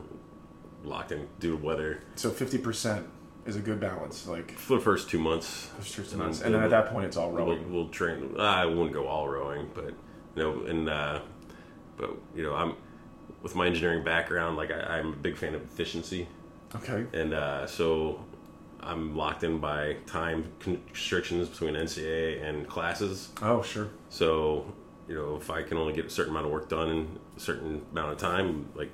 locked 0.84 1.12
in 1.12 1.28
due 1.40 1.58
to 1.58 1.64
weather. 1.64 2.02
So 2.16 2.30
fifty 2.30 2.58
percent 2.58 3.08
is 3.46 3.56
a 3.56 3.60
good 3.60 3.80
balance. 3.80 4.28
Like 4.28 4.52
for 4.58 4.76
the 4.76 4.84
first 4.84 5.10
two 5.10 5.20
months. 5.20 5.70
First 5.80 6.12
two 6.12 6.18
months, 6.18 6.40
and, 6.40 6.48
and 6.48 6.56
then 6.56 6.64
at 6.64 6.70
that 6.72 6.92
point, 6.92 7.06
it's 7.06 7.18
all 7.18 7.32
rowing. 7.32 7.72
We'll, 7.72 7.84
we'll 7.84 7.90
train. 7.90 8.36
I 8.40 8.66
wouldn't 8.66 8.94
go 8.94 9.08
all 9.08 9.28
rowing, 9.28 9.70
but 9.74 9.94
you 10.36 10.44
know, 10.44 10.64
and 10.66 10.90
uh, 10.90 11.22
but 11.98 12.12
you 12.36 12.44
know, 12.44 12.56
I'm 12.56 12.76
with 13.42 13.56
my 13.56 13.68
engineering 13.68 14.04
background, 14.04 14.58
like 14.58 14.72
I, 14.72 14.98
I'm 14.98 15.14
a 15.14 15.16
big 15.16 15.38
fan 15.38 15.56
of 15.56 15.62
efficiency. 15.64 16.28
Okay. 16.76 17.06
And 17.14 17.34
uh, 17.34 17.68
so 17.68 18.24
I'm 18.82 19.16
locked 19.16 19.44
in 19.44 19.60
by 19.60 19.98
time 20.06 20.52
constrictions 20.60 21.50
between 21.50 21.76
NCAA 21.76 22.44
and 22.44 22.68
classes. 22.68 23.30
Oh, 23.42 23.62
sure. 23.62 23.90
So, 24.10 24.74
you 25.10 25.16
know, 25.16 25.36
if 25.36 25.50
I 25.50 25.64
can 25.64 25.78
only 25.78 25.92
get 25.92 26.06
a 26.06 26.10
certain 26.10 26.32
amount 26.32 26.46
of 26.46 26.52
work 26.52 26.70
done 26.70 26.90
in 26.90 27.20
a 27.36 27.40
certain 27.40 27.82
amount 27.92 28.12
of 28.12 28.18
time, 28.20 28.70
like 28.76 28.92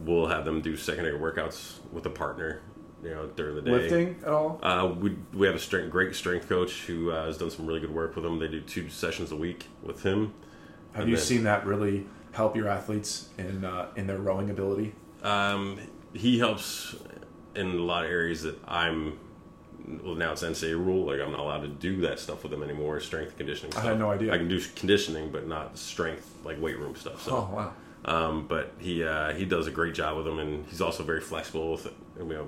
we'll 0.00 0.26
have 0.26 0.44
them 0.44 0.60
do 0.60 0.76
secondary 0.76 1.16
workouts 1.16 1.78
with 1.92 2.04
a 2.04 2.10
partner, 2.10 2.60
you 3.02 3.10
know, 3.10 3.28
during 3.28 3.54
the 3.54 3.62
day. 3.62 3.70
Lifting 3.70 4.16
at 4.22 4.28
all? 4.28 4.58
Uh, 4.60 4.92
we 4.98 5.16
we 5.32 5.46
have 5.46 5.54
a 5.54 5.60
strength, 5.60 5.90
great 5.92 6.16
strength 6.16 6.48
coach 6.48 6.82
who 6.86 7.12
uh, 7.12 7.26
has 7.26 7.38
done 7.38 7.48
some 7.48 7.64
really 7.64 7.80
good 7.80 7.94
work 7.94 8.16
with 8.16 8.24
them. 8.24 8.40
They 8.40 8.48
do 8.48 8.60
two 8.60 8.90
sessions 8.90 9.30
a 9.30 9.36
week 9.36 9.68
with 9.84 10.02
him. 10.02 10.34
Have 10.94 11.08
you 11.08 11.14
then, 11.14 11.24
seen 11.24 11.44
that 11.44 11.64
really 11.64 12.06
help 12.32 12.56
your 12.56 12.66
athletes 12.66 13.28
in 13.38 13.64
uh, 13.64 13.86
in 13.94 14.08
their 14.08 14.18
rowing 14.18 14.50
ability? 14.50 14.94
Um, 15.22 15.78
he 16.12 16.40
helps 16.40 16.96
in 17.54 17.68
a 17.68 17.74
lot 17.74 18.04
of 18.04 18.10
areas 18.10 18.42
that 18.42 18.58
I'm. 18.66 19.20
Well, 20.02 20.14
now 20.14 20.32
it's 20.32 20.42
NCAA 20.42 20.72
rule. 20.72 21.06
Like 21.06 21.20
I'm 21.20 21.30
not 21.30 21.40
allowed 21.40 21.62
to 21.62 21.68
do 21.68 22.00
that 22.02 22.18
stuff 22.18 22.42
with 22.42 22.52
them 22.52 22.62
anymore. 22.62 23.00
Strength 23.00 23.36
conditioning. 23.36 23.72
Stuff. 23.72 23.84
I 23.84 23.88
had 23.88 23.98
no 23.98 24.10
idea. 24.10 24.32
I 24.32 24.38
can 24.38 24.48
do 24.48 24.60
conditioning, 24.76 25.30
but 25.30 25.46
not 25.46 25.78
strength 25.78 26.34
like 26.44 26.60
weight 26.60 26.78
room 26.78 26.94
stuff. 26.96 27.22
So, 27.22 27.32
oh 27.32 27.54
wow. 27.54 27.72
Um, 28.04 28.46
but 28.46 28.72
he 28.78 29.04
uh, 29.04 29.32
he 29.32 29.44
does 29.44 29.66
a 29.66 29.70
great 29.70 29.94
job 29.94 30.16
with 30.16 30.24
them, 30.24 30.38
and 30.38 30.66
he's 30.66 30.80
also 30.80 31.02
very 31.02 31.20
flexible 31.20 31.72
with 31.72 31.86
it. 31.86 31.94
You 32.18 32.24
know, 32.24 32.46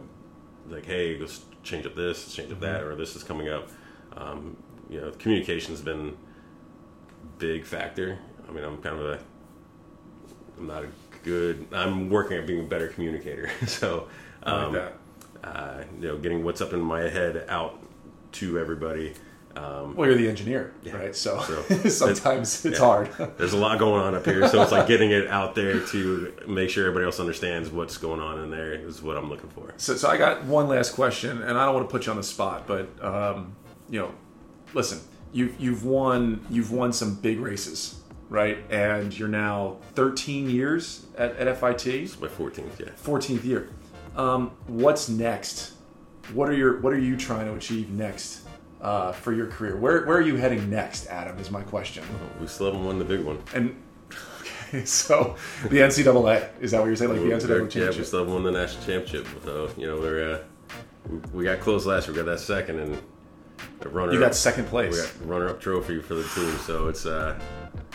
like 0.69 0.87
hey, 0.87 1.19
let's 1.19 1.43
change 1.63 1.87
up 1.87 1.95
this, 1.95 2.25
let's 2.25 2.35
change 2.35 2.51
up 2.51 2.59
mm-hmm. 2.59 2.67
that, 2.67 2.83
or 2.83 2.95
this 2.95 3.17
is 3.17 3.23
coming 3.23 3.49
up. 3.49 3.69
Um, 4.17 4.57
you 4.89 5.01
know, 5.01 5.11
communication's 5.13 5.81
been 5.81 6.17
big 7.39 7.65
factor. 7.65 8.19
I 8.49 8.53
mean, 8.53 8.65
I'm 8.65 8.81
kind 8.83 8.99
of 8.99 9.05
a 9.07 9.19
I'm 10.59 10.67
not 10.67 10.85
a 10.85 10.89
good. 11.25 11.67
I'm 11.73 12.11
working 12.11 12.39
at 12.39 12.47
being 12.47 12.61
a 12.61 12.69
better 12.69 12.89
communicator. 12.89 13.51
so, 13.67 14.09
um, 14.43 14.75
like 14.75 14.95
uh, 15.45 15.83
you 16.01 16.09
know, 16.09 16.19
getting 16.19 16.45
what's 16.45 16.61
up 16.61 16.73
in 16.73 16.81
my 16.81 17.03
head 17.03 17.45
out 17.49 17.79
to 18.33 18.59
everybody. 18.59 19.15
Um, 19.55 19.95
well, 19.97 20.09
you're 20.09 20.17
the 20.17 20.29
engineer, 20.29 20.73
yeah. 20.83 20.97
right? 20.97 21.15
So, 21.15 21.41
so 21.43 21.63
sometimes 21.89 22.65
it's, 22.65 22.79
yeah. 22.79 22.85
hard. 22.85 23.11
There's 23.37 23.53
a 23.53 23.59
lot 23.59 23.79
going 23.79 24.03
on 24.03 24.15
up 24.15 24.25
here, 24.25 24.49
so 24.49 24.63
it's 24.63 24.73
like 24.73 24.89
getting 24.89 25.11
it 25.11 25.27
out 25.29 25.55
there 25.55 25.81
to 25.89 26.33
make 26.47 26.71
sure 26.71 26.87
everybody 26.87 27.05
else 27.05 27.21
understands 27.21 27.69
what's 27.69 27.99
going 27.99 28.21
on 28.21 28.41
in 28.41 28.51
there 28.51 28.73
is 28.73 29.03
what 29.03 29.17
I'm 29.19 29.29
looking 29.29 29.51
for. 29.51 29.75
So, 29.77 29.97
so 29.97 30.09
I 30.09 30.17
got 30.17 30.45
one 30.45 30.69
last 30.69 30.95
question, 30.95 31.43
and 31.43 31.59
I 31.59 31.67
don't 31.67 31.75
want 31.75 31.87
to 31.87 31.93
put 31.93 32.07
you 32.07 32.13
on 32.13 32.17
the 32.17 32.23
spot, 32.23 32.67
but 32.67 32.89
um, 33.05 33.55
you 33.91 34.01
know, 34.01 34.15
listen, 34.73 35.01
you 35.35 35.55
you've 35.59 35.85
won 35.85 36.47
you've 36.49 36.73
won 36.73 36.93
some 36.93 37.17
big 37.17 37.39
races 37.39 37.99
right? 38.33 38.59
And 38.71 39.17
you're 39.17 39.29
now 39.29 39.77
13 39.95 40.49
years 40.49 41.05
at, 41.19 41.37
at 41.37 41.55
FIT. 41.59 41.87
It's 41.87 42.19
my 42.19 42.29
14th, 42.29 42.79
yeah. 42.81 42.87
14th 43.05 43.45
year. 43.45 43.69
Um, 44.17 44.53
what's 44.67 45.09
next? 45.09 45.73
What 46.33 46.49
are 46.49 46.55
your 46.55 46.81
What 46.81 46.93
are 46.93 46.99
you 46.99 47.17
trying 47.17 47.47
to 47.47 47.55
achieve 47.55 47.91
next 47.91 48.43
uh, 48.81 49.13
for 49.13 49.33
your 49.33 49.47
career? 49.47 49.77
Where 49.77 50.05
Where 50.07 50.17
are 50.17 50.23
you 50.23 50.37
heading 50.37 50.71
next, 50.71 51.07
Adam? 51.07 51.39
Is 51.39 51.51
my 51.51 51.63
question. 51.63 52.05
Well, 52.09 52.31
we 52.41 52.47
still 52.47 52.67
haven't 52.67 52.85
won 52.85 52.99
the 52.99 53.05
big 53.05 53.21
one. 53.21 53.43
And 53.55 53.83
okay, 54.73 54.85
so 54.85 55.37
the 55.65 55.79
NCAA 55.79 56.49
is 56.61 56.71
that 56.73 56.81
what 56.81 56.87
you're 56.87 56.97
saying? 56.97 57.13
Like 57.13 57.21
the 57.21 57.27
NCAA 57.27 57.71
championship? 57.71 57.93
Yeah, 57.93 57.99
we 57.99 58.05
still 58.05 58.19
haven't 58.21 58.35
won 58.35 58.43
the 58.45 58.53
national 58.53 58.85
championship. 58.85 59.27
So 59.45 59.71
you 59.77 59.87
know 59.87 59.99
we're 59.99 60.35
uh, 60.35 60.39
we 61.33 61.45
got 61.45 61.61
close 61.61 61.87
last 61.87 62.07
year. 62.07 62.15
We 62.15 62.23
got 62.23 62.31
that 62.31 62.41
second 62.41 62.79
and 62.79 63.03
the 63.81 63.89
runner. 63.89 64.13
You 64.13 64.21
got 64.21 64.35
second 64.35 64.67
place. 64.67 64.95
We 64.95 65.01
got 65.01 65.29
runner 65.29 65.49
up 65.49 65.61
trophy 65.61 66.01
for 66.01 66.15
the 66.15 66.25
team. 66.25 66.57
So 66.59 66.89
it's 66.89 67.07
uh, 67.07 67.39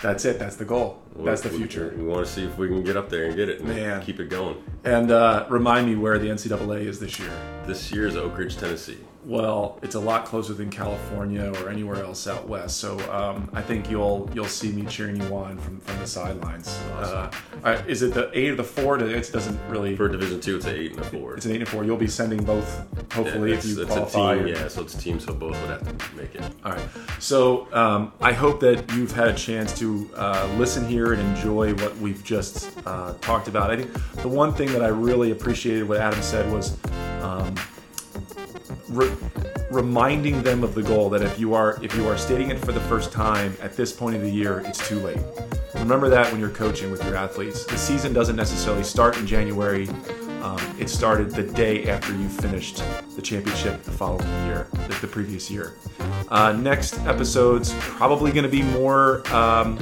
that's 0.01 0.25
it. 0.25 0.39
That's 0.39 0.55
the 0.55 0.65
goal. 0.65 1.01
That's 1.15 1.41
the 1.41 1.49
future. 1.49 1.93
We, 1.95 2.03
we, 2.03 2.09
want 2.09 2.25
to 2.25 2.31
see 2.31 2.45
if 2.45 2.57
we 2.57 2.67
can 2.67 2.83
get 2.83 2.95
up 2.95 3.09
there 3.09 3.25
and 3.25 3.35
get 3.35 3.49
it 3.49 3.59
and 3.59 3.69
Man. 3.69 4.01
keep 4.03 4.19
it 4.19 4.29
going. 4.29 4.61
And 4.83 5.11
uh, 5.11 5.47
remind 5.49 5.87
me 5.87 5.95
where 5.95 6.19
the 6.19 6.27
NCAA 6.27 6.85
is 6.85 6.99
this 6.99 7.19
year. 7.19 7.31
This 7.65 7.91
year 7.91 8.07
is 8.07 8.15
Oak 8.15 8.37
Ridge, 8.37 8.57
Tennessee 8.57 8.99
well, 9.27 9.77
it's 9.81 9.95
a 9.95 9.99
lot 9.99 10.25
closer 10.25 10.53
than 10.53 10.69
California 10.69 11.51
or 11.57 11.69
anywhere 11.69 12.01
else 12.01 12.27
out 12.27 12.47
west. 12.47 12.77
So 12.77 12.97
um, 13.11 13.49
I 13.53 13.61
think 13.61 13.91
you'll 13.91 14.29
you'll 14.33 14.45
see 14.45 14.71
me 14.71 14.85
cheering 14.85 15.17
you 15.17 15.35
on 15.35 15.57
from, 15.57 15.81
from 15.81 15.99
the 15.99 16.07
sidelines. 16.07 16.79
Awesome. 16.93 17.29
Uh, 17.61 17.81
is 17.87 18.03
it 18.03 18.13
the 18.13 18.31
eight 18.33 18.51
or 18.51 18.55
the 18.55 18.63
four? 18.63 18.97
It 18.97 19.31
doesn't 19.31 19.59
really. 19.67 19.97
For 19.97 20.07
Division 20.07 20.39
Two, 20.39 20.55
it's 20.55 20.65
an 20.65 20.75
eight 20.75 20.91
and 20.91 21.01
a 21.01 21.03
four. 21.03 21.35
It's 21.35 21.45
an 21.45 21.51
eight 21.51 21.55
and 21.55 21.67
a 21.67 21.69
four. 21.69 21.83
You'll 21.83 21.97
be 21.97 22.07
sending 22.07 22.41
both, 22.41 22.77
hopefully, 23.11 23.51
yeah, 23.51 23.57
if 23.57 23.65
you 23.65 23.85
qualify. 23.85 24.35
A 24.35 24.37
team, 24.37 24.47
yeah, 24.47 24.67
so 24.69 24.81
it's 24.81 24.95
a 24.95 24.97
team, 24.97 25.19
so 25.19 25.33
both 25.33 25.59
would 25.61 25.71
have 25.71 25.97
to 25.97 26.15
make 26.15 26.33
it. 26.33 26.43
All 26.63 26.71
right. 26.71 26.89
So 27.19 27.67
um, 27.73 28.13
I 28.21 28.31
hope 28.31 28.61
that 28.61 28.89
you've 28.93 29.11
had 29.11 29.27
a 29.27 29.33
chance 29.33 29.77
to 29.79 29.86
uh, 30.15 30.47
listen 30.57 30.87
here 30.87 31.13
and 31.13 31.21
enjoy 31.21 31.73
what 31.75 31.95
we've 31.97 32.23
just 32.23 32.71
uh, 32.85 33.13
talked 33.21 33.47
about. 33.47 33.71
I 33.71 33.77
think 33.77 33.91
the 34.21 34.27
one 34.27 34.53
thing 34.53 34.71
that 34.71 34.83
I 34.83 34.87
really 34.87 35.31
appreciated 35.31 35.87
what 35.87 35.99
Adam 35.99 36.21
said 36.21 36.51
was. 36.51 36.77
Um, 37.21 37.55
re- 38.89 39.11
reminding 39.69 40.41
them 40.43 40.63
of 40.63 40.73
the 40.73 40.83
goal 40.83 41.09
that 41.09 41.21
if 41.21 41.37
you 41.37 41.53
are 41.53 41.77
if 41.83 41.95
you 41.95 42.07
are 42.07 42.17
stating 42.17 42.51
it 42.51 42.59
for 42.59 42.71
the 42.71 42.79
first 42.81 43.11
time 43.11 43.55
at 43.61 43.75
this 43.75 43.91
point 43.91 44.15
of 44.15 44.21
the 44.21 44.29
year, 44.29 44.63
it's 44.65 44.87
too 44.87 44.99
late. 44.99 45.19
Remember 45.75 46.09
that 46.09 46.31
when 46.31 46.39
you're 46.39 46.49
coaching 46.49 46.91
with 46.91 47.03
your 47.03 47.15
athletes. 47.15 47.65
The 47.65 47.77
season 47.77 48.13
doesn't 48.13 48.35
necessarily 48.35 48.83
start 48.83 49.17
in 49.17 49.27
January. 49.27 49.87
Um, 50.47 50.75
it 50.79 50.89
started 50.89 51.31
the 51.31 51.43
day 51.43 51.89
after 51.89 52.15
you 52.15 52.29
finished 52.29 52.81
the 53.17 53.21
championship 53.21 53.83
the 53.83 53.91
following 53.91 54.27
year, 54.45 54.67
the, 54.87 54.97
the 55.01 55.07
previous 55.07 55.51
year. 55.51 55.75
Uh, 56.29 56.53
next 56.53 56.97
episode's 56.99 57.73
probably 57.79 58.31
going 58.31 58.45
to 58.45 58.49
be 58.49 58.63
more 58.63 59.27
um, 59.33 59.77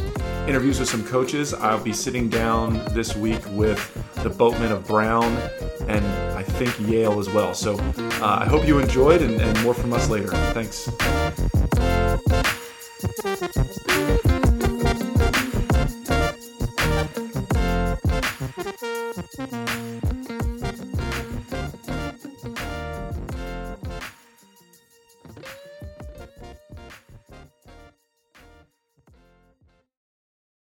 interviews 0.47 0.79
with 0.79 0.89
some 0.89 1.05
coaches. 1.05 1.53
I'll 1.53 1.83
be 1.83 1.93
sitting 1.93 2.29
down 2.29 2.83
this 2.95 3.15
week 3.15 3.41
with 3.49 3.79
the 4.23 4.29
boatmen 4.29 4.71
of 4.71 4.87
Brown 4.87 5.31
and 5.87 6.03
I 6.35 6.41
think 6.41 6.79
Yale 6.89 7.19
as 7.19 7.29
well. 7.29 7.53
So 7.53 7.77
uh, 7.77 8.39
I 8.41 8.45
hope 8.45 8.67
you 8.67 8.79
enjoyed 8.79 9.21
and, 9.21 9.39
and 9.39 9.63
more 9.63 9.75
from 9.75 9.93
us 9.93 10.09
later. 10.09 10.29
Thanks. 10.53 10.89